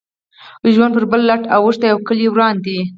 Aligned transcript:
ژوند 0.73 0.93
پر 0.95 1.03
بل 1.11 1.21
لټ 1.29 1.41
اوښتی 1.55 1.87
او 1.91 1.99
کلی 2.07 2.27
وران 2.31 2.55
دی. 2.65 2.79